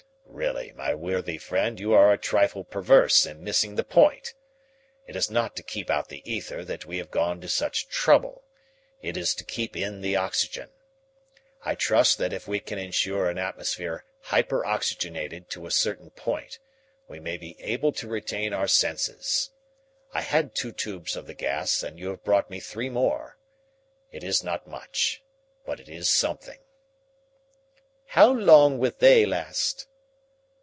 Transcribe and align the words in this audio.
"Really, 0.33 0.71
my 0.71 0.95
worthy 0.95 1.37
friend, 1.37 1.77
you 1.79 1.93
are 1.93 2.11
a 2.11 2.17
trifle 2.17 2.63
perverse 2.63 3.25
in 3.27 3.43
missing 3.43 3.75
the 3.75 3.83
point. 3.83 4.33
It 5.05 5.15
is 5.17 5.29
not 5.29 5.55
to 5.57 5.61
keep 5.61 5.89
out 5.89 6.07
the 6.07 6.23
ether 6.25 6.63
that 6.63 6.85
we 6.85 6.97
have 6.97 7.11
gone 7.11 7.41
to 7.41 7.49
such 7.49 7.89
trouble. 7.89 8.45
It 9.03 9.17
is 9.17 9.35
to 9.35 9.43
keep 9.43 9.75
in 9.75 9.99
the 10.01 10.15
oxygen. 10.15 10.69
I 11.63 11.75
trust 11.75 12.17
that 12.17 12.31
if 12.33 12.47
we 12.47 12.59
can 12.61 12.79
ensure 12.79 13.29
an 13.29 13.37
atmosphere 13.37 14.05
hyper 14.21 14.65
oxygenated 14.65 15.49
to 15.51 15.67
a 15.67 15.71
certain 15.71 16.09
point, 16.11 16.57
we 17.09 17.19
may 17.19 17.37
be 17.37 17.61
able 17.61 17.91
to 17.91 18.07
retain 18.07 18.51
our 18.53 18.69
senses. 18.69 19.51
I 20.13 20.21
had 20.21 20.55
two 20.55 20.71
tubes 20.71 21.15
of 21.17 21.27
the 21.27 21.35
gas 21.35 21.83
and 21.83 21.99
you 21.99 22.07
have 22.07 22.23
brought 22.23 22.49
me 22.49 22.61
three 22.61 22.89
more. 22.89 23.37
It 24.11 24.23
is 24.23 24.43
not 24.43 24.65
much, 24.65 25.21
but 25.65 25.79
it 25.81 25.89
is 25.89 26.09
something." 26.09 26.59
"How 28.07 28.31
long 28.33 28.79
will 28.79 28.93
they 28.97 29.25
last?" 29.25 29.87